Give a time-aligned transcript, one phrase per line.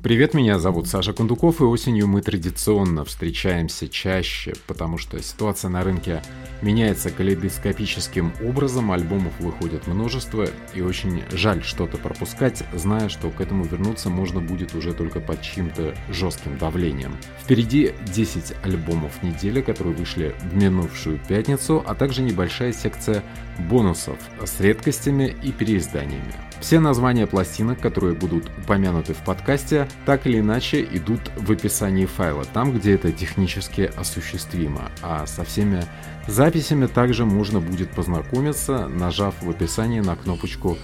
[0.00, 5.82] Привет, меня зовут Саша Кундуков, и осенью мы традиционно встречаемся чаще, потому что ситуация на
[5.82, 6.22] рынке
[6.62, 13.64] меняется калейдоскопическим образом, альбомов выходит множество, и очень жаль что-то пропускать, зная, что к этому
[13.64, 17.16] вернуться можно будет уже только под чьим-то жестким давлением.
[17.42, 23.24] Впереди 10 альбомов недели, которые вышли в минувшую пятницу, а также небольшая секция
[23.68, 26.47] бонусов с редкостями и переизданиями.
[26.60, 32.44] Все названия пластинок, которые будут упомянуты в подкасте, так или иначе идут в описании файла,
[32.44, 34.90] там, где это технически осуществимо.
[35.00, 35.84] А со всеми
[36.26, 40.76] записями также можно будет познакомиться, нажав в описании на кнопочку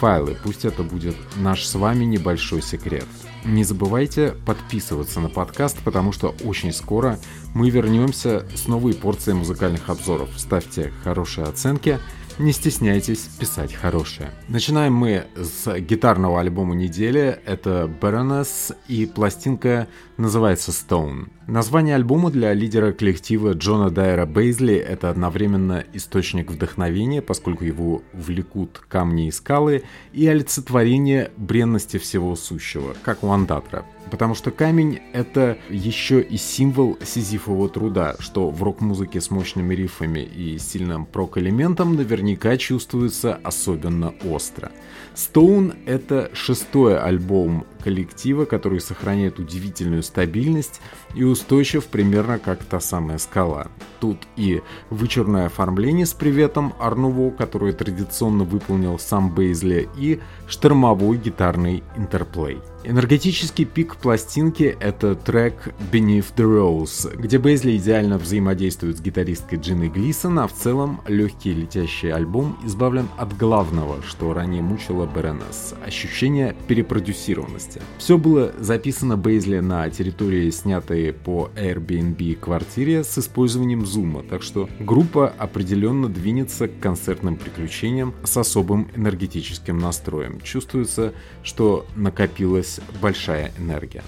[0.00, 0.36] «Файлы».
[0.42, 3.06] Пусть это будет наш с вами небольшой секрет.
[3.44, 7.18] Не забывайте подписываться на подкаст, потому что очень скоро
[7.54, 10.28] мы вернемся с новой порцией музыкальных обзоров.
[10.36, 11.98] Ставьте хорошие оценки–
[12.42, 14.30] не стесняйтесь писать хорошее.
[14.48, 17.40] Начинаем мы с гитарного альбома недели.
[17.46, 19.86] Это Baroness и пластинка
[20.16, 21.28] называется Stone.
[21.48, 28.80] Название альбома для лидера коллектива Джона Дайера Бейзли– это одновременно источник вдохновения, поскольку его влекут
[28.88, 29.82] камни и скалы,
[30.12, 33.84] и олицетворение бренности всего сущего, как у Андатра.
[34.12, 40.20] Потому что камень— это еще и символ сизифового труда, что в рок-музыке с мощными рифами
[40.20, 44.70] и сильным прок-элементом наверняка чувствуется особенно остро.
[45.16, 50.80] Stone— это шестой альбом коллектива, который сохраняет удивительную стабильность
[51.14, 53.68] и устойчив примерно как та самая скала.
[54.00, 61.82] Тут и вычурное оформление с приветом Арнуво, которое традиционно выполнил сам Бейзли, и штормовой гитарный
[61.96, 62.58] интерплей.
[62.84, 69.88] Энергетический пик пластинки— это трек Beneath the Rose, где Бейзли идеально взаимодействует с гитаристкой Джиной
[69.88, 76.56] Глисон, а в целом легкий летящий альбом избавлен от главного, что ранее мучило Беренес— ощущение
[76.66, 77.80] перепродюсированности.
[77.98, 84.68] Все было записано Бейзли на территории, снятой по Airbnb квартире с использованием зума, так что
[84.80, 90.40] группа определенно двинется к концертным приключениям с особым энергетическим настроем.
[90.40, 91.12] Чувствуется,
[91.44, 91.86] что
[92.78, 94.02] накопилась большая энергия.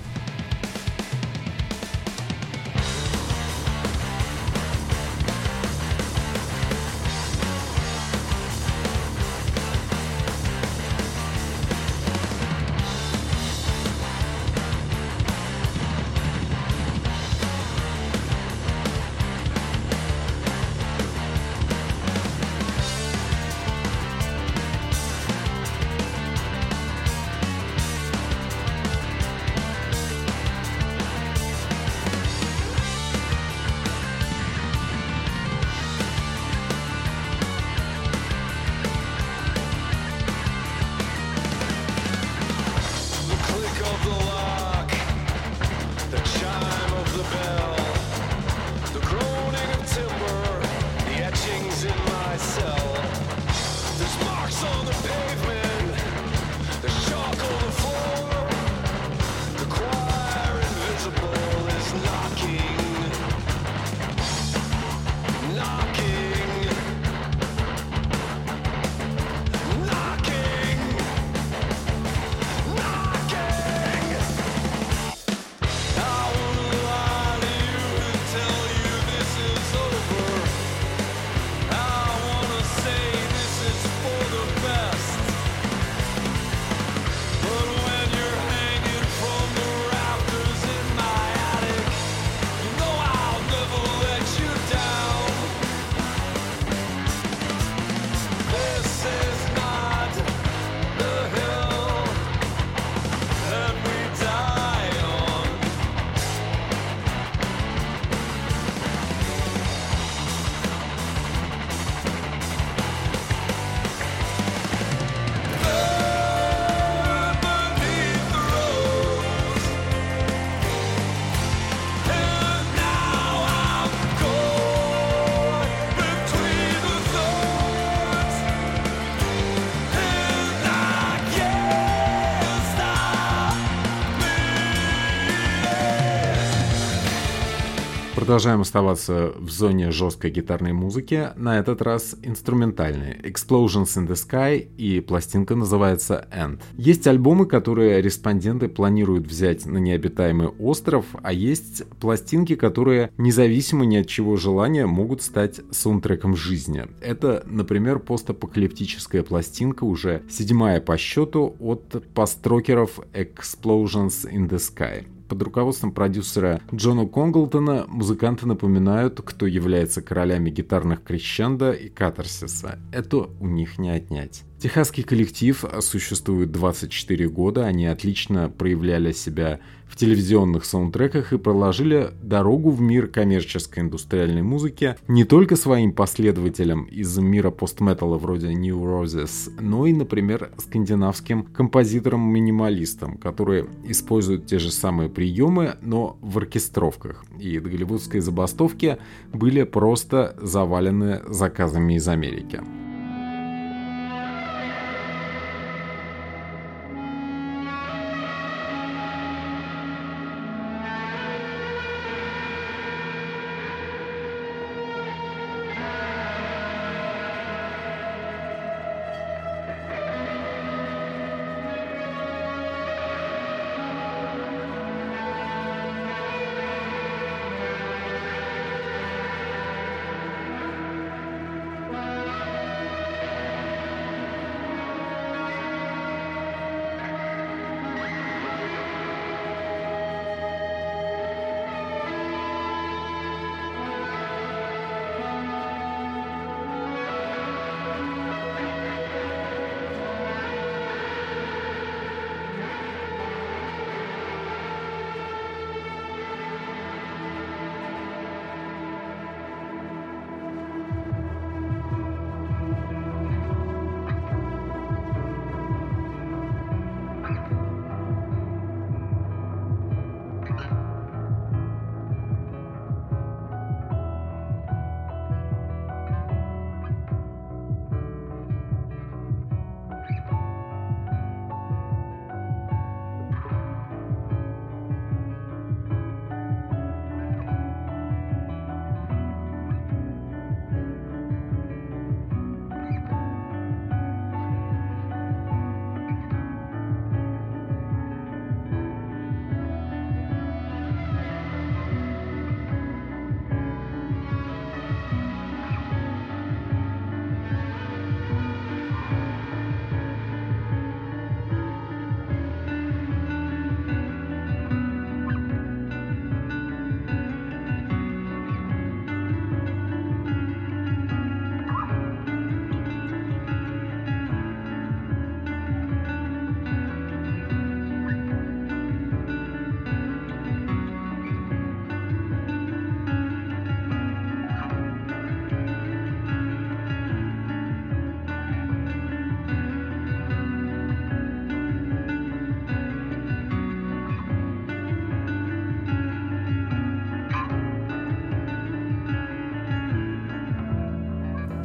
[138.34, 143.12] Продолжаем оставаться в зоне жесткой гитарной музыки, на этот раз инструментальной.
[143.22, 146.60] Explosions in the Sky и пластинка называется End.
[146.76, 153.98] Есть альбомы, которые респонденты планируют взять на необитаемый остров, а есть пластинки, которые независимо ни
[153.98, 156.88] от чего желания могут стать саундтреком жизни.
[157.00, 165.06] Это, например, постапокалиптическая пластинка, уже седьмая по счету от построкеров Explosions in the Sky.
[165.29, 172.79] Под руководством продюсера Джона Конглтона музыканты напоминают, кто является королями гитарных крещенда и катарсиса.
[172.93, 174.43] Это у них не отнять.
[174.59, 179.61] Техасский коллектив существует 24 года, они отлично проявляли себя
[179.94, 186.82] в телевизионных саундтреках и проложили дорогу в мир коммерческой индустриальной музыки не только своим последователям
[186.87, 194.73] из мира постметалла вроде New Roses, но и, например, скандинавским композиторам-минималистам, которые используют те же
[194.73, 197.25] самые приемы, но в оркестровках.
[197.38, 198.99] И голливудские забастовки
[199.32, 202.61] были просто завалены заказами из Америки.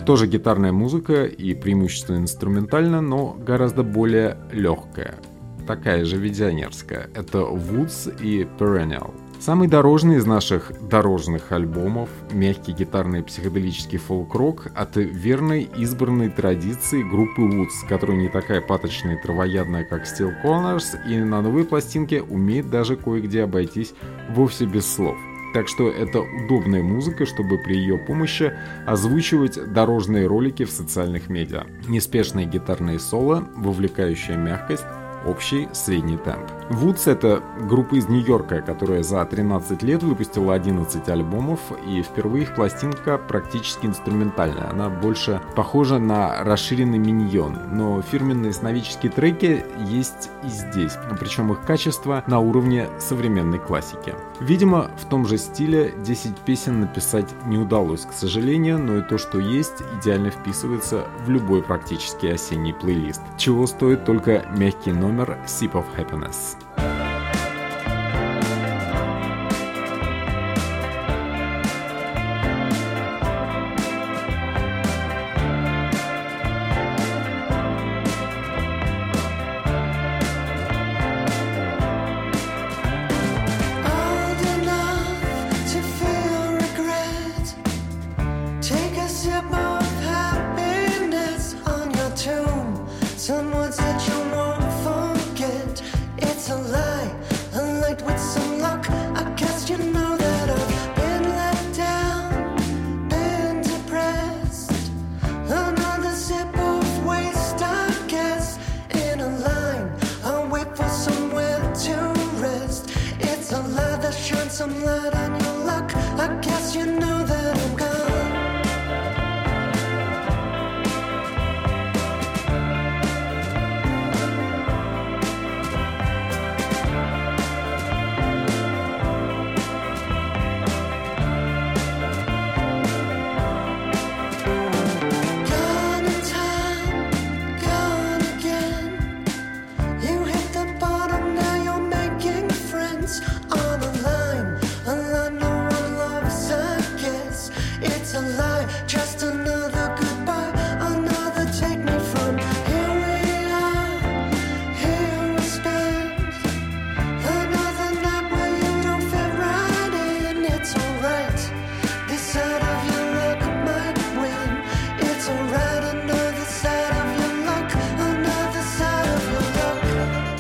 [0.10, 5.20] Тоже гитарная музыка и преимущественно инструментально, но гораздо более легкая.
[5.68, 7.12] Такая же визионерская.
[7.14, 9.14] Это Woods и Perennial.
[9.40, 17.44] Самый дорожный из наших дорожных альбомов– мягкий гитарный психоделический фолк-рок от верной избранной традиции группы
[17.44, 22.72] Woods, которая не такая паточная и травоядная, как Steel Corners, и на новой пластинке умеет
[22.72, 23.94] даже кое-где обойтись
[24.32, 25.20] вовсе без слов.
[25.54, 28.54] Так что это удобная музыка, чтобы при ее помощи
[28.86, 31.66] озвучивать дорожные ролики в социальных медиа.
[31.88, 34.86] Неспешные гитарные соло, вовлекающая мягкость,
[35.26, 36.50] общий средний темп.
[36.70, 42.56] Woods— это группа из Нью-Йорка, которая за 13 лет выпустила 11 альбомов, и впервые их
[42.56, 44.70] пластинка практически инструментальная.
[44.70, 51.62] Она больше похожа на расширенный миньон, но фирменные сновидческие треки есть и здесь, причем их
[51.62, 54.14] качество на уровне современной классики.
[54.40, 59.18] Видимо, в том же стиле 10 песен написать не удалось, к сожалению, но и то,
[59.18, 65.74] что есть, идеально вписывается в любой практически осенний плейлист, чего стоит только мягкий номер Sip
[65.74, 67.09] of Happiness.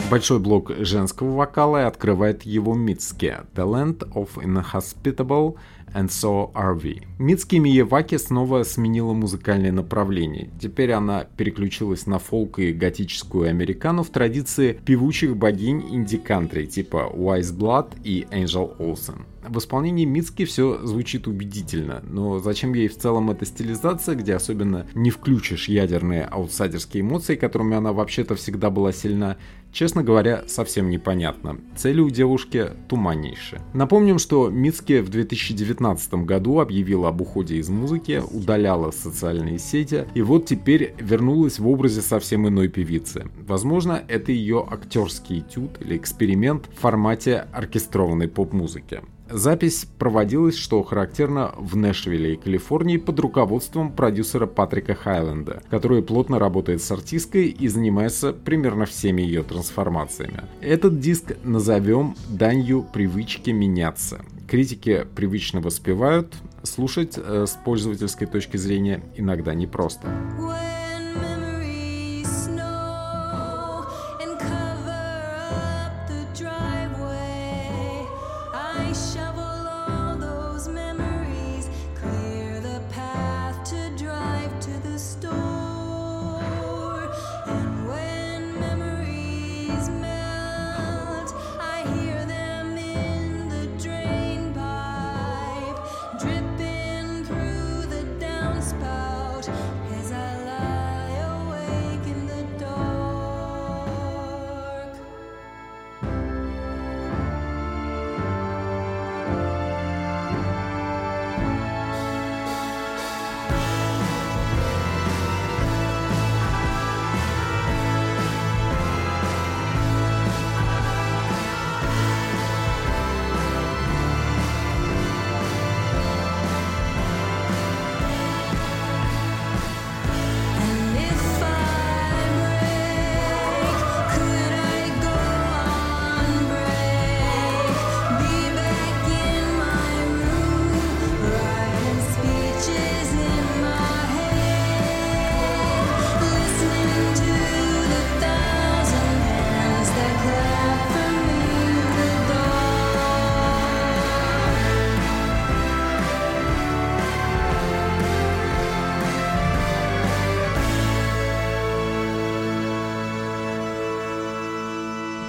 [0.09, 5.55] Большой блок женского вокала открывает его Мицки «The Land of Inhospitable
[5.93, 7.03] and So Are We.
[7.19, 10.49] Мицки Миеваки снова сменила музыкальное направление.
[10.59, 17.55] Теперь она переключилась на фолк и готическую американу в традиции певучих богинь инди-кантри типа Wise
[17.55, 19.21] Blood и Angel Olsen.
[19.49, 24.85] В исполнении Мицки все звучит убедительно, но зачем ей в целом эта стилизация, где особенно
[24.93, 29.37] не включишь ядерные аутсайдерские эмоции, которыми она вообще-то всегда была сильна,
[29.71, 31.57] честно говоря, совсем непонятно.
[31.75, 33.59] Цели у девушки туманнейшие.
[33.73, 40.21] Напомним, что Мицки в 2019 году объявила об уходе из музыки, удаляла социальные сети, и
[40.21, 43.25] вот теперь вернулась в образе совсем иной певицы.
[43.47, 49.01] Возможно, это ее актерский этюд или эксперимент в формате оркестрованной поп-музыки.
[49.31, 56.81] Запись проводилась, что характерно, в Нэшвилле Калифорнии под руководством продюсера Патрика Хайленда, который плотно работает
[56.81, 60.43] с артисткой и занимается примерно всеми ее трансформациями.
[60.61, 64.21] Этот диск назовем данью привычки меняться.
[64.47, 66.33] Критики привычно воспевают,
[66.63, 70.07] слушать э, с пользовательской точки зрения иногда непросто.
[70.37, 70.78] просто.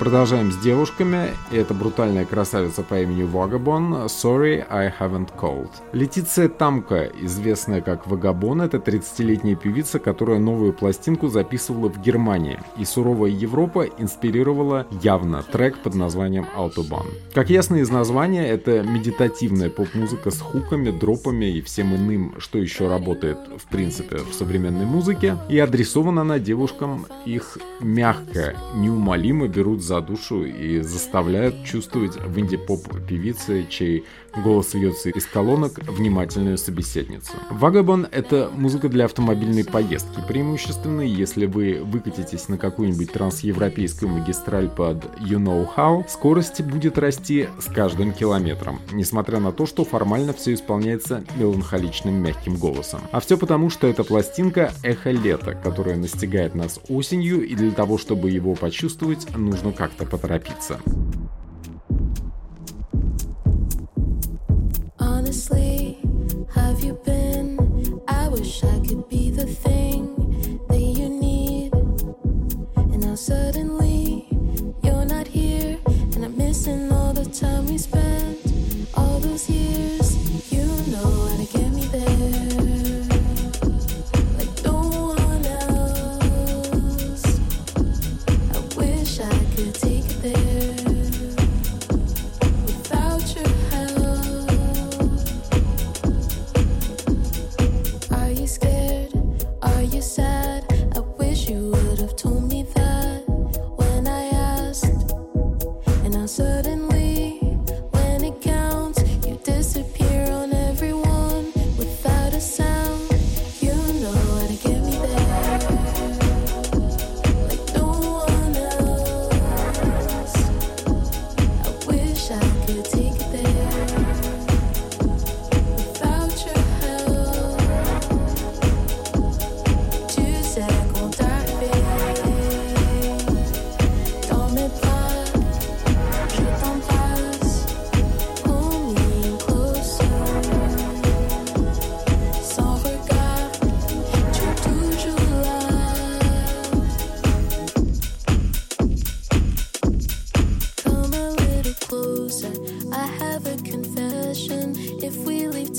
[0.01, 1.29] Продолжаем с девушками.
[1.51, 5.69] Это брутальная красавица по имени Вагабон «Sorry, I haven't called».
[5.93, 12.59] Летиция Тамка, известная как Вагабон, это 30-летняя певица, которая новую пластинку записывала в Германии.
[12.79, 17.05] И суровая Европа инспирировала явно трек под названием «Autobahn».
[17.35, 22.89] Как ясно из названия, это медитативная поп-музыка с хуками, дропами и всем иным, что еще
[22.89, 25.37] работает в принципе в современной музыке.
[25.51, 32.87] И адресована она девушкам их мягко, неумолимо берут за душу и заставляют чувствовать в инди-поп
[33.09, 34.05] певице, чей
[34.37, 37.33] голос льется из колонок, внимательную собеседницу.
[37.51, 45.05] Вагабон— это музыка для автомобильной поездки, преимущественно, если вы выкатитесь на какую-нибудь трансевропейскую магистраль под
[45.21, 50.55] You Know How, скорость будет расти с каждым километром, несмотря на то, что формально все
[50.55, 53.01] исполняется меланхоличным мягким голосом.
[53.13, 57.99] А все потому, что эта пластинка— эхо лета, которое настигает нас осенью, и для того,
[57.99, 60.81] чтобы его почувствовать, нужно как-то поторопиться.
[66.81, 67.20] Have you been?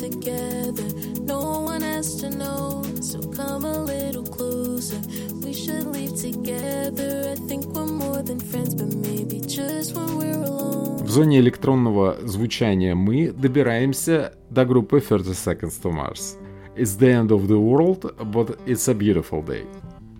[0.01, 0.83] Together.
[1.21, 4.99] No one has to know, so come a little closer.
[5.43, 7.31] We should leave together.
[7.33, 11.03] I think we're more than friends, but maybe just when we're alone.
[11.03, 16.37] В зоне электронного звучания мы добираемся до группы 30 Seconds to Mars.
[16.75, 19.65] It's the end of the world, but it's a beautiful day.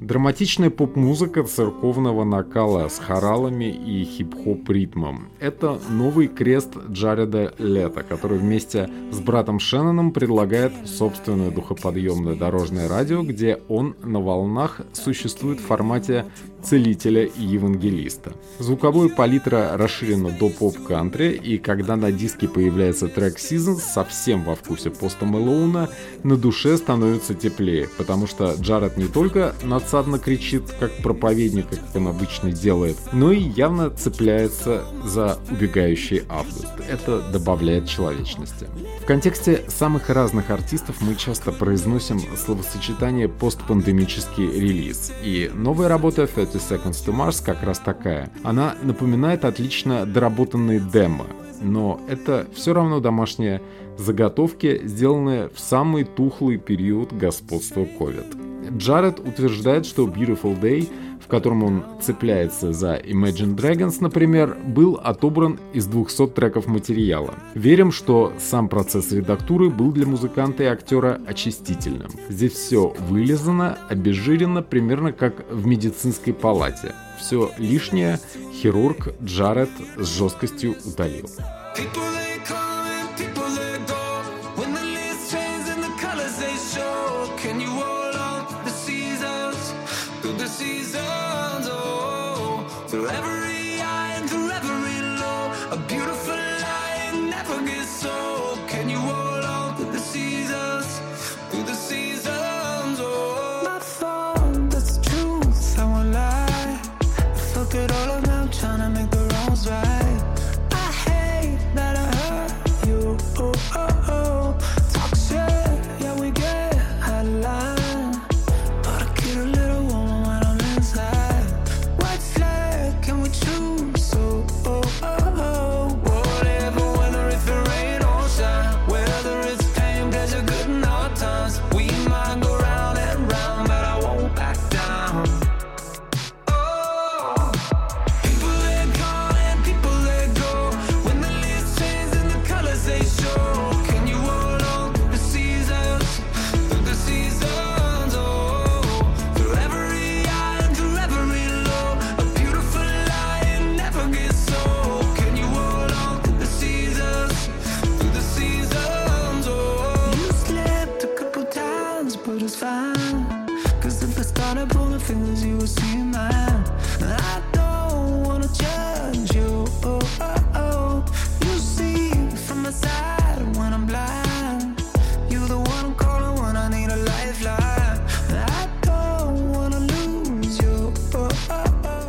[0.01, 5.27] Драматичная поп-музыка церковного накала с хоралами и хип-хоп ритмом.
[5.39, 13.22] Это новый крест Джареда Лета, который вместе с братом Шенноном предлагает собственное духоподъемное дорожное радио,
[13.22, 16.25] где он на волнах существует в формате
[16.63, 18.34] целителя и евангелиста.
[18.58, 24.89] Звуковая палитра расширена до поп-кантри, и когда на диске появляется трек Seasons, совсем во вкусе
[24.89, 25.89] поста Мэлоуна,
[26.23, 29.54] на душе становится теплее, потому что Джаред не только
[29.91, 36.69] надсадно кричит, как проповедник, как он обычно делает, но и явно цепляется за убегающий август.
[36.89, 38.67] Это добавляет человечности.
[39.01, 46.56] В контексте самых разных артистов мы часто произносим словосочетание постпандемический релиз, и новая работа 30
[46.56, 48.32] Seconds to Mars как раз такая.
[48.43, 51.25] Она напоминает отлично доработанные демо,
[51.62, 53.62] но это все равно домашние
[53.97, 58.51] заготовки, сделанные в самый тухлый период господства COVID.
[58.78, 60.89] Джаред утверждает, что Beautiful Day
[61.21, 67.36] в котором он цепляется за Imagine Dragons, например, был отобран из 200 треков материала.
[67.54, 72.12] Верим, что сам процесс редактуры был для музыканта и актера очистительным.
[72.30, 76.93] Здесь все вылезано, обезжирено, примерно как в медицинской палате.
[77.19, 78.19] Все лишнее
[78.54, 81.30] хирург Джаред с жесткостью удалил.
[81.78, 82.81] People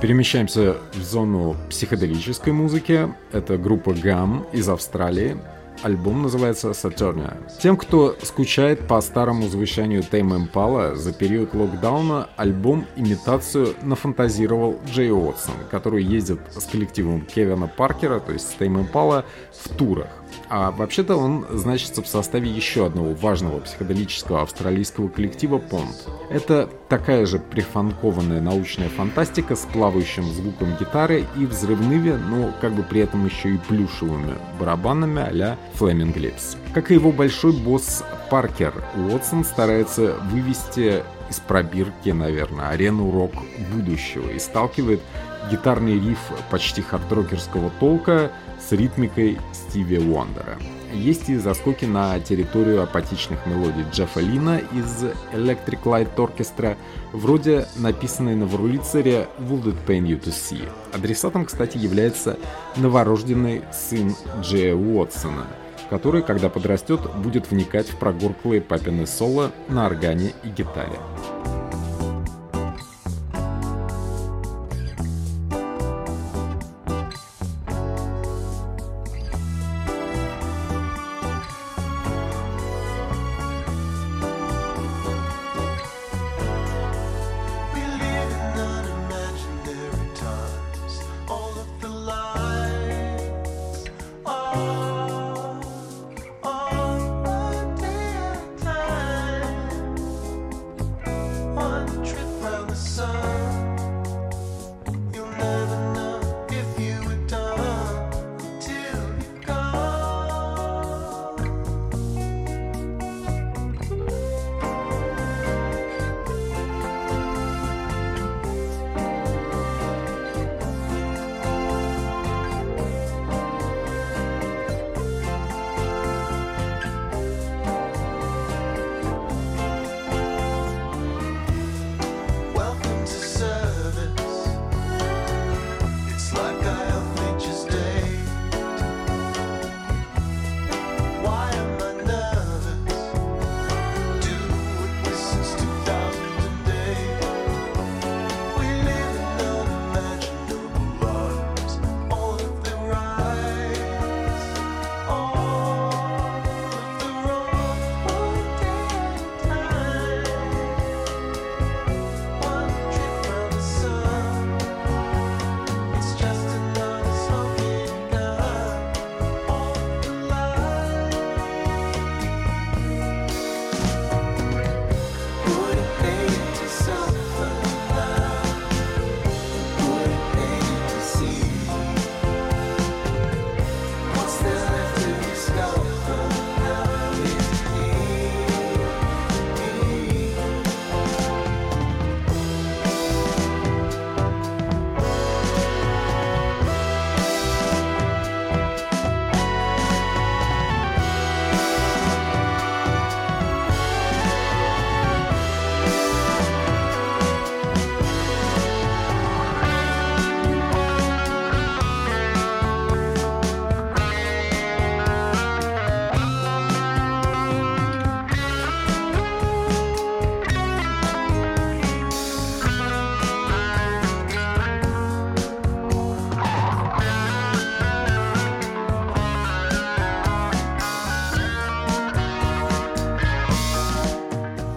[0.02, 3.08] Перемещаемся в зону психоделической музыки.
[3.30, 5.38] Это группа Гам из Австралии.
[5.82, 7.36] Альбом называется Saturnia.
[7.60, 15.10] Тем, кто скучает по старому звучанию Tame Impala, за период локдауна альбом имитацию нафантазировал Джей
[15.10, 20.21] Уотсон, который ездит с коллективом Кевина Паркера, то есть Tame Impala, в турах.
[20.48, 25.94] А вообще-то он значится в составе еще одного важного психоделического австралийского коллектива Pond.
[26.30, 32.82] Это такая же прифанкованная научная фантастика с плавающим звуком гитары и взрывными, но как бы
[32.82, 36.56] при этом еще и плюшевыми барабанами а-ля Flaming Lips.
[36.74, 43.32] Как и его большой босс Паркер, Уотсон старается вывести из пробирки, наверное, арену рок
[43.72, 45.00] будущего и сталкивает
[45.50, 46.18] гитарный риф
[46.50, 50.58] почти хардрокерского толка с ритмикой Стиви Уондера.
[50.92, 56.76] Есть и заскоки на территорию апатичных мелодий Джеффа Лина из Electric Light Orchestra,
[57.12, 60.68] вроде написанной на Врулицере Would It Pain You To See.
[60.92, 62.38] Адресатом, кстати, является
[62.76, 65.46] новорожденный сын Джея Уотсона,
[65.88, 70.98] который, когда подрастет, будет вникать в прогорклые папины соло на органе и гитаре.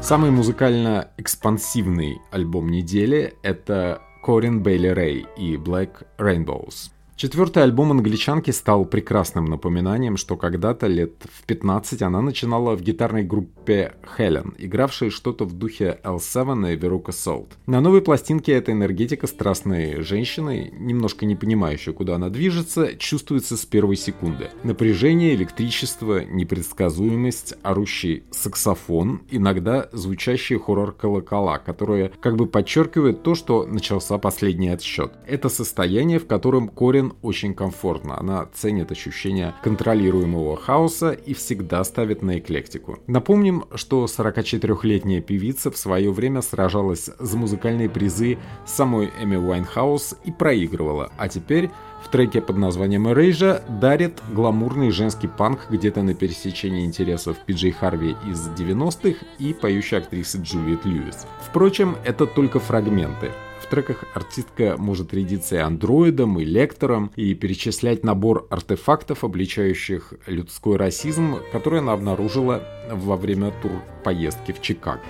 [0.06, 6.92] Самый музыкально экспансивный альбом недели— это Корин Бейли Рэй и Black Rainbows.
[7.18, 13.24] Четвертый альбом англичанки стал прекрасным напоминанием, что когда-то лет в 15 она начинала в гитарной
[13.24, 17.48] группе Helen, игравшей что-то в духе L7 и Veruca Salt.
[17.68, 23.66] На новой пластинке эта энергетика страстной женщины, немножко не понимающей, куда она движется, чувствуется с
[23.66, 24.50] первой секунды.
[24.64, 34.18] Напряжение, электричество, непредсказуемость, орущий саксофон, иногда звучащие хоррор-колокола, которые как бы подчеркивают то, что начался
[34.18, 35.14] последний отсчет.
[35.26, 38.20] Это состояние, в котором Корин Лорен очень комфортно.
[38.20, 43.00] Она ценит ощущение контролируемого хаоса и всегда ставит на эклектику.
[43.08, 50.32] Напомним, что 44-летняя певица в свое время сражалась за музыкальные призы самой Эми Уайнхаус и
[50.32, 51.70] проигрывала, а теперь
[52.04, 58.16] в треке под названием «Эрейжа» дарит гламурный женский панк где-то на пересечении интересов Пиджей Харви
[58.30, 61.26] из 90-х и поющей актрисы Джулиет Льюис.
[61.42, 63.32] Впрочем, это только фрагменты.
[63.76, 71.40] Треках артистка может рядиться и андроидом, и лектором, и перечислять набор артефактов, обличающих людской расизм,
[71.52, 75.02] который она обнаружила во время тур-поездки в Чикаго.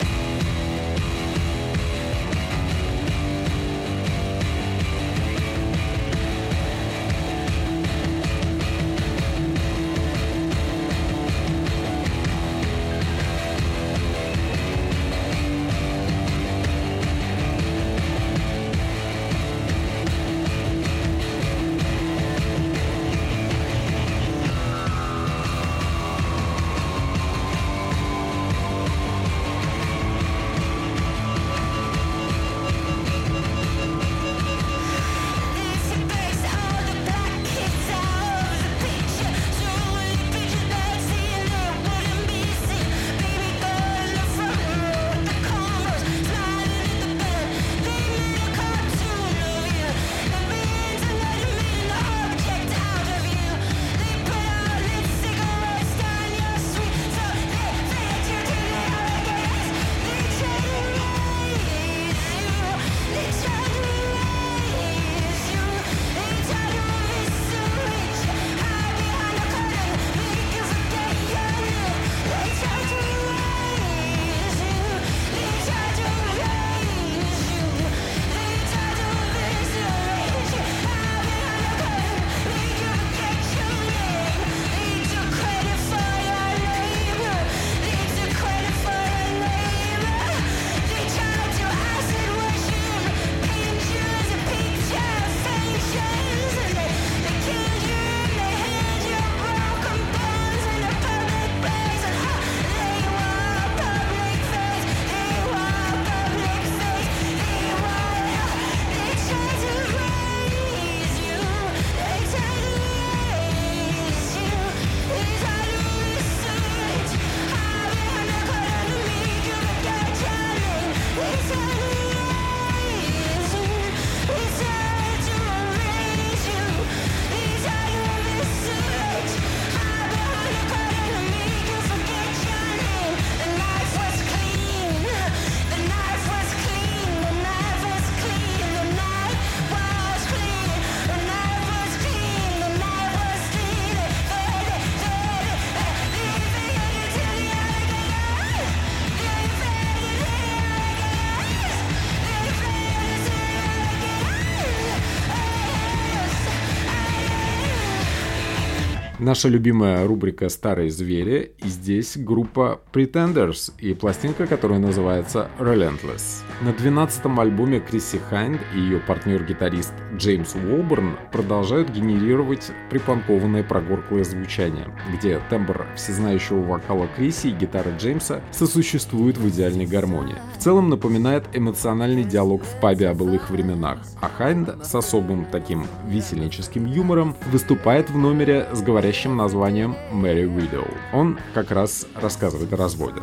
[159.25, 166.43] Наша любимая рубрика «Старые звери» и здесь группа Pretenders и пластинка, которая называется Relentless.
[166.61, 174.85] На 12-м альбоме Крисси Хайнд и ее партнер-гитарист Джеймс Уолберн продолжают генерировать припанкованное прогорклое звучание,
[175.17, 180.35] где тембр всезнающего вокала Крисси и гитара Джеймса сосуществуют в идеальной гармонии.
[180.55, 185.87] В целом напоминает эмоциональный диалог в пабе о былых временах, а Хайнд с особым таким
[186.07, 190.87] висельническим юмором выступает в номере с говорящим настоящим названием Мэри Уидоу.
[191.13, 193.21] Он как раз рассказывает о разводе.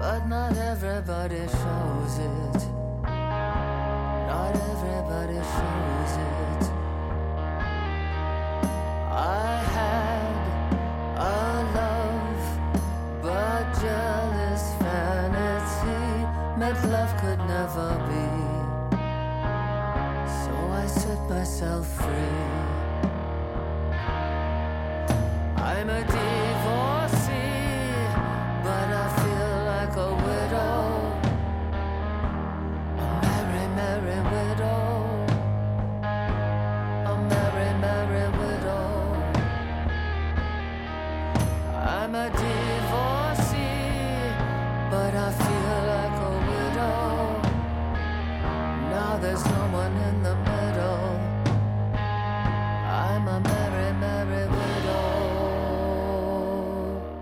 [0.00, 2.87] but not everybody shows it.
[4.28, 6.64] Not everybody feels it.
[9.10, 10.34] I had
[11.16, 12.44] a love,
[13.22, 16.02] but jealous vanity
[16.60, 18.28] meant love could never be.
[20.42, 22.44] So I set myself free.
[25.56, 26.02] I'm a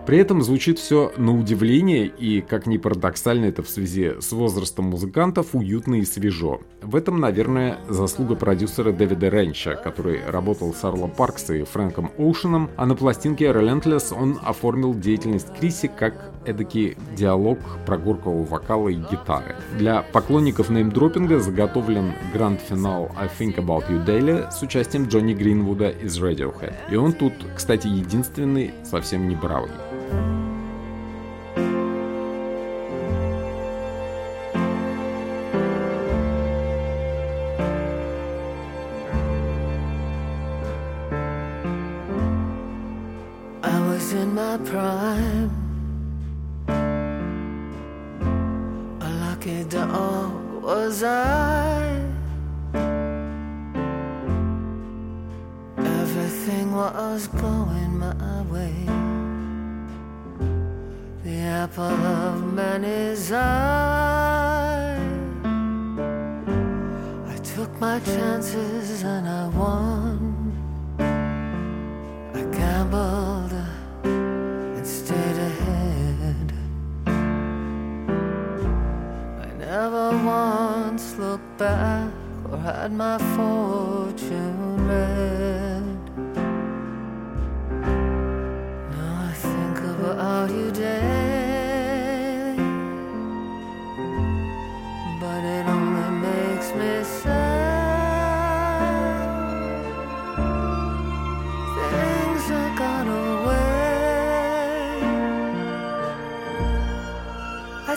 [0.06, 4.84] При этом звучит все на удивление и, как ни парадоксально это в связи с возрастом
[4.84, 6.60] музыкантов, уютно и свежо.
[6.80, 12.70] В этом, наверное, заслуга продюсера Дэвида Ренча, который работал с Арло Паркс и Фрэнком Оушеном,
[12.76, 18.94] а на пластинке Relentless он оформил деятельность Криси как эдакий диалог про горкового вокала и
[18.94, 19.56] гитары.
[19.76, 26.16] Для поклонников неймдропинга заготовлен гранд-финал I Think About You Daily с участием Джонни Гринвуда из
[26.22, 26.74] Radiohead.
[26.92, 29.70] И он тут, кстати, единственный совсем не бравый.
[30.08, 30.45] Bye.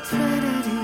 [0.03, 0.78] try to do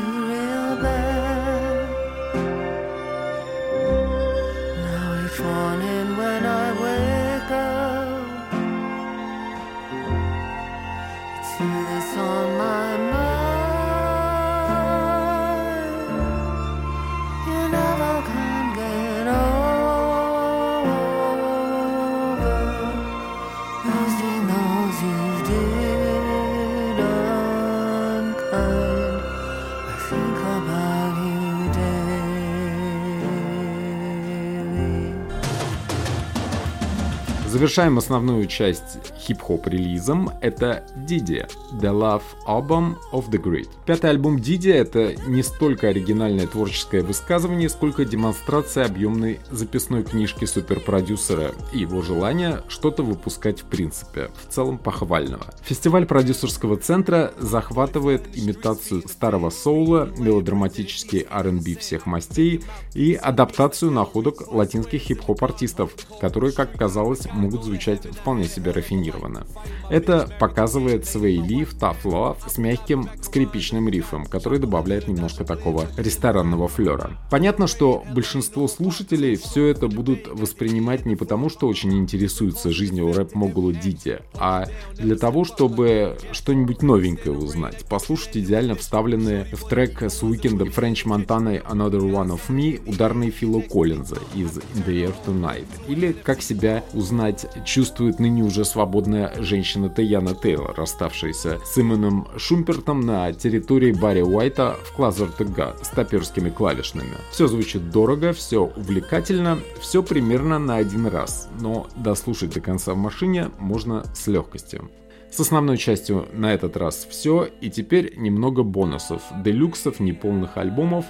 [37.65, 40.29] Завершаем основную часть хип-хоп релизом.
[40.39, 41.49] Это Diddy,
[41.81, 43.69] The Love Album of the Great.
[43.87, 51.53] Пятый альбом Diddy— это не столько оригинальное творческое высказывание, сколько демонстрация объемной записной книжки суперпродюсера
[51.73, 55.47] и его желания что-то выпускать в принципе, в целом похвального.
[55.63, 65.01] Фестиваль продюсерского центра захватывает имитацию старого соула, мелодраматический R&B всех мастей и адаптацию находок латинских
[65.01, 69.45] хип-хоп артистов, которые, как казалось, могут звучать вполне себе рафинированно.
[69.89, 75.85] Это показывает Свей Ли в Tough Love с мягким скрипичным рифом, который добавляет немножко такого
[75.97, 77.11] ресторанного флера.
[77.29, 83.73] Понятно, что большинство слушателей все это будут воспринимать не потому, что очень интересуются жизнью рэп-могула
[83.73, 87.85] Дити, а для того, чтобы что-нибудь новенькое узнать.
[87.87, 93.61] Послушать идеально вставленные в трек с Уикендом Френч Монтаной Another One of Me ударные Фила
[93.61, 95.67] Коллинза из the Air Tonight.
[95.87, 97.34] Или как себя узнать
[97.65, 104.75] чувствует ныне уже свободная женщина Таяна Тейлор, расставшаяся с Именом Шумпертом на территории Барри Уайта
[104.83, 107.15] в Клазер ТГ с таперскими клавишными.
[107.31, 112.97] Все звучит дорого, все увлекательно, все примерно на один раз, но дослушать до конца в
[112.97, 114.89] машине можно с легкостью.
[115.31, 121.05] С основной частью на этот раз все, и теперь немного бонусов, делюксов, неполных альбомов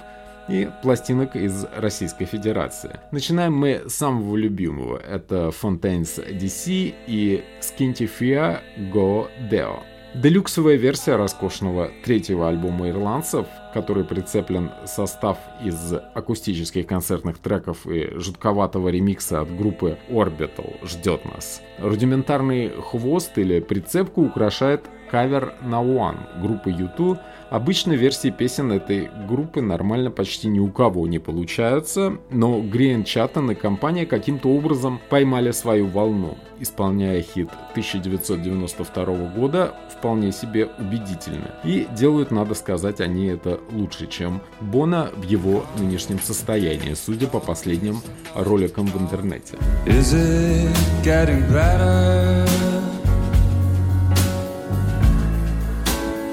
[0.48, 3.00] и пластинок из Российской Федерации.
[3.10, 8.60] Начинаем мы с самого любимого, это Fontaines DC и Skintifia
[8.92, 9.80] Go Deo.
[10.14, 18.88] Делюксовая версия роскошного третьего альбома ирландцев, который прицеплен состав из акустических концертных треков и жутковатого
[18.88, 21.60] ремикса от группы Orbital ждет нас.
[21.78, 27.18] Рудиментарный хвост или прицепку украшает кавер на One группы U2.
[27.50, 33.52] Обычно версии песен этой группы нормально почти ни у кого не получаются, но Гриен Чаттон
[33.52, 39.04] и компания каким-то образом поймали свою волну, исполняя хит 1992
[39.36, 41.54] года вполне себе убедительно.
[41.64, 47.38] И делают, надо сказать, они это лучше, чем Бона в его нынешнем состоянии, судя по
[47.38, 48.00] последним
[48.34, 49.56] роликам в интернете.
[49.86, 52.75] Is it getting better?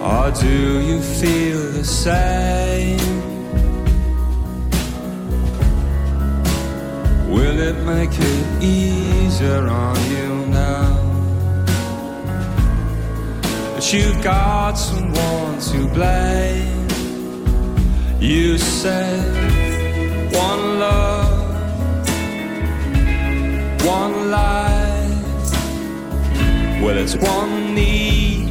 [0.03, 2.99] Or do you feel the same?
[7.31, 10.91] Will it make it easier on you now?
[13.75, 16.89] That you've got someone to blame.
[18.19, 19.23] You said
[20.33, 21.45] one love,
[23.85, 25.51] one life.
[26.81, 28.42] Well, it's one need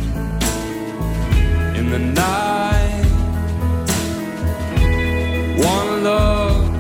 [1.93, 3.05] the night.
[5.59, 6.71] One love,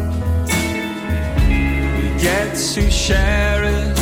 [1.99, 3.99] we get to share it.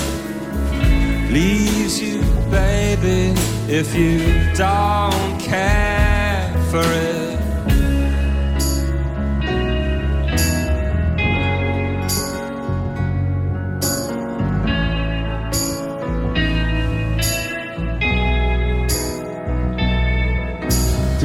[1.32, 3.34] Leaves you, baby,
[3.68, 7.19] if you don't care for it.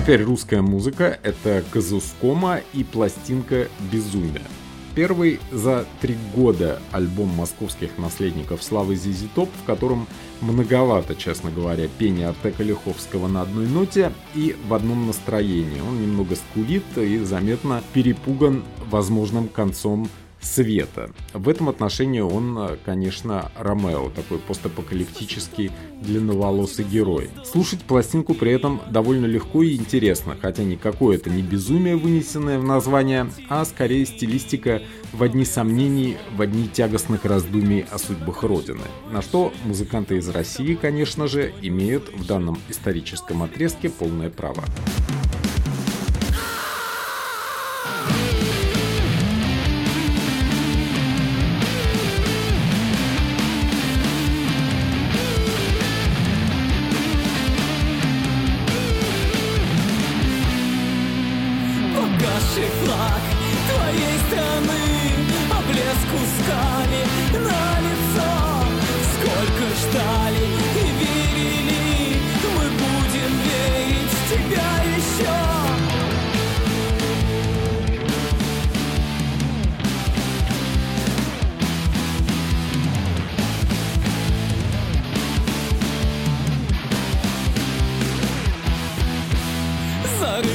[0.05, 4.43] Теперь русская музыка— это Казускома и пластинка «Безумие».
[4.93, 10.05] Первый за три года альбом московских наследников славы Зизи Топ, в котором
[10.41, 15.81] многовато, честно говоря, пения Артека Лиховского на одной ноте и в одном настроении.
[15.81, 20.07] Он немного скулит и заметно перепуган возможным концом
[20.45, 21.09] света.
[21.33, 25.71] В этом отношении он, э, конечно, Ромео, такой постапокалиптический
[26.01, 27.29] длинноволосый герой.
[27.43, 32.63] Слушать пластинку при этом довольно легко и интересно, хотя никакое это не безумие, вынесенное в
[32.63, 34.81] название, а скорее стилистика
[35.13, 38.83] в одни сомнений, в одни тягостных раздумий о судьбах Родины.
[39.11, 44.63] На что музыканты из России, конечно же, имеют в данном историческом отрезке полное право.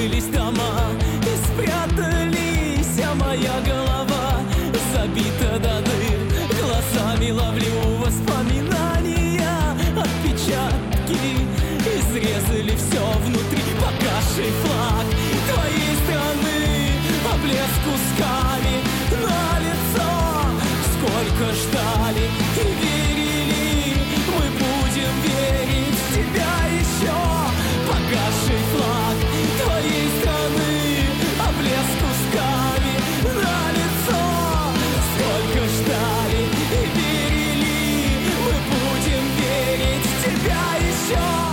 [0.00, 0.39] открылись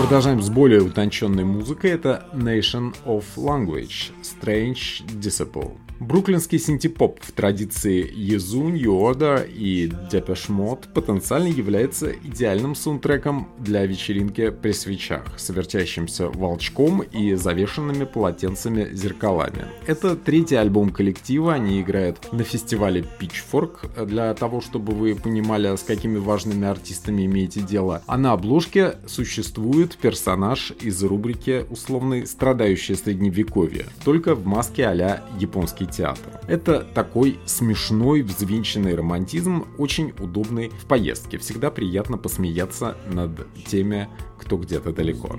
[0.07, 1.91] Продолжаем с более утонченной музыкой.
[1.91, 5.75] Это Nation of Language, Strange Disciple.
[5.99, 13.83] Бруклинский синтепоп в традиции Езу, New Order и Depeche Mode потенциально является идеальным саундтреком для
[13.85, 19.65] вечеринки при свечах, с вертящимся волчком и завешенными полотенцами-зеркалами.
[19.87, 25.81] Это третий альбом коллектива, они играют на фестивале Pitchfork, для того, чтобы вы понимали, с
[25.81, 28.03] какими важными артистами имеете дело.
[28.05, 35.86] А на обложке существует персонаж из рубрики условный «Страдающее средневековье», только в маске а японский
[35.91, 36.39] театр.
[36.47, 41.37] Это такой смешной, взвинченный романтизм, очень удобный в поездке.
[41.37, 44.07] Всегда приятно посмеяться над теми,
[44.37, 45.37] кто где-то далеко.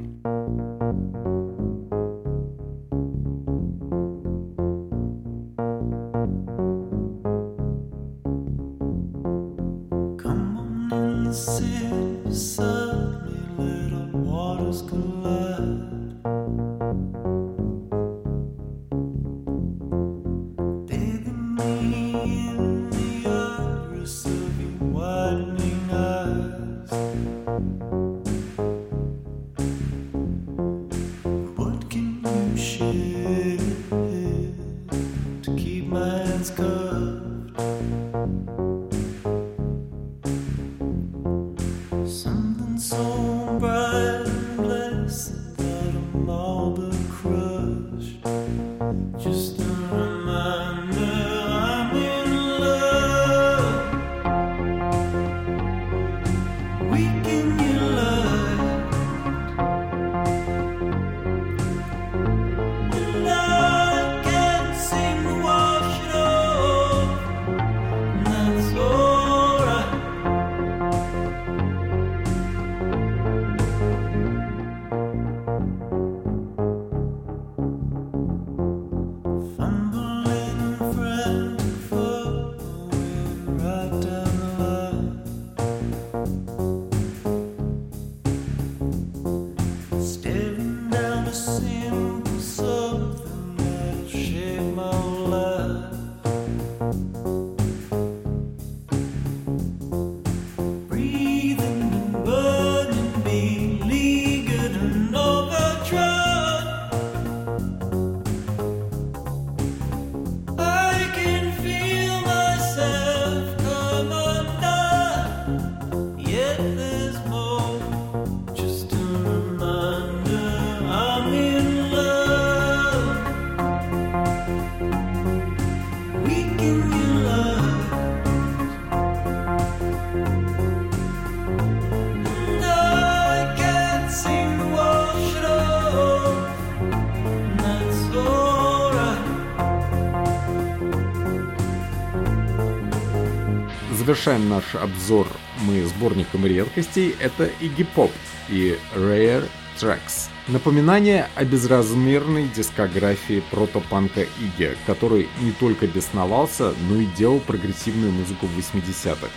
[144.18, 145.28] Завершаем наш обзор
[145.60, 147.14] мы сборником редкостей.
[147.20, 148.10] Это Iggy Pop
[148.48, 149.48] и Rare
[149.78, 150.28] Tracks.
[150.48, 158.46] Напоминание о безразмерной дискографии протопанка Игги, который не только бесновался, но и делал прогрессивную музыку
[158.46, 159.28] в 80-х.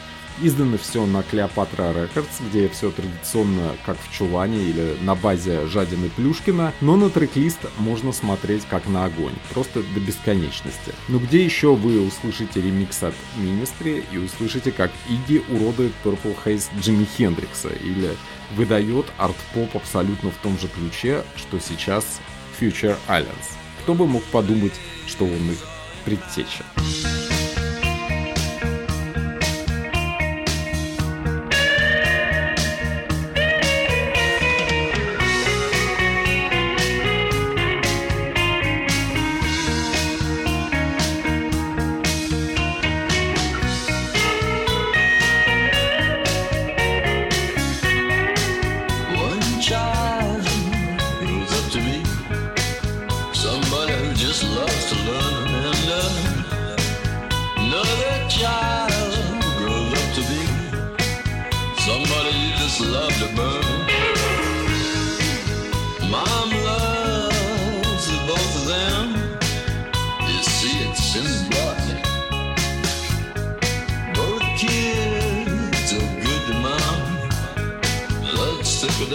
[0.44, 6.10] Издано все на Клеопатра Records, где все традиционно, как в чулане или на базе Жадины
[6.10, 10.94] Плюшкина, но на трек-лист можно смотреть как на огонь, просто до бесконечности.
[11.10, 16.70] Но где еще вы услышите ремикс от Ministry и услышите, как Иги уродует Purple Haze
[16.80, 18.18] Джимми Хендрикса или
[18.56, 22.20] выдает арт-поп абсолютно в том же ключе, что сейчас
[22.60, 23.52] Future Islands.
[23.84, 24.74] Кто бы мог подумать,
[25.08, 25.60] что он их
[26.04, 26.66] предтеча.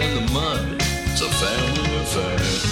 [0.05, 0.75] the mud.
[0.79, 2.66] It's a family affair.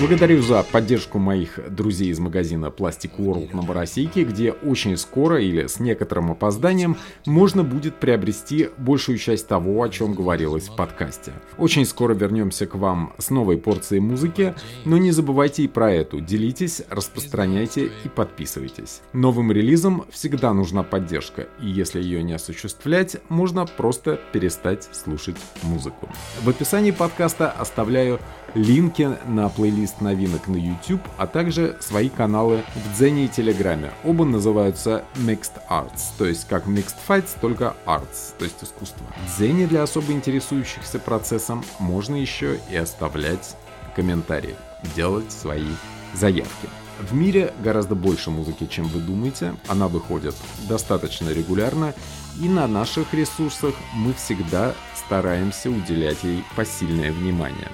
[0.00, 5.66] Благодарю за поддержку моих друзей из магазина Plastic World на Боросейке, где очень скоро или
[5.66, 6.96] с некоторым опозданием
[7.26, 11.32] можно будет приобрести большую часть того, о чем говорилось в подкасте.
[11.58, 14.54] Очень скоро вернемся к вам с новой порцией музыки,
[14.86, 16.20] но не забывайте и про эту.
[16.20, 19.02] Делитесь, распространяйте и подписывайтесь.
[19.12, 26.08] Новым релизам всегда нужна поддержка, и если ее не осуществлять, можно просто перестать слушать музыку.
[26.42, 28.18] В описании подкаста оставляю
[28.54, 33.92] линки на плейлист новинок на YouTube, а также свои каналы в Дзене и Телеграме.
[34.04, 39.06] Оба называются Mixed Arts, то есть как Mixed Fights, только Arts, то есть искусство.
[39.26, 43.56] В Дзене для особо интересующихся процессом можно еще и оставлять
[43.94, 44.56] комментарии,
[44.94, 45.66] делать свои
[46.14, 46.68] заявки.
[47.00, 49.54] В мире гораздо больше музыки, чем вы думаете.
[49.68, 50.34] Она выходит
[50.68, 51.94] достаточно регулярно,
[52.38, 57.68] и на наших ресурсах мы всегда стараемся уделять ей посильное внимание.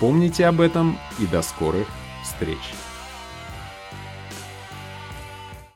[0.00, 1.88] Помните об этом и до скорых
[2.22, 2.58] встреч!